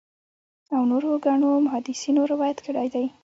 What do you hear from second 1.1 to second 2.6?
ګڼو محدِّثينو روايت